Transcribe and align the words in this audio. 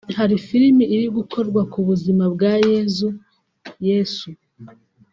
Hari 0.17 0.35
filimi 0.47 0.83
iri 0.95 1.07
gukorwa 1.17 1.61
ku 1.71 1.79
buzima 1.87 2.23
bwa 2.33 2.53
Yezu 2.69 3.07
(Yesu) 3.87 4.29